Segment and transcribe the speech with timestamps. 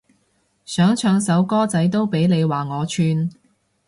[0.65, 3.29] 想唱首歌仔都俾你話我串